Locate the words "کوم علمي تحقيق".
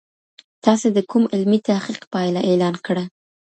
1.11-2.01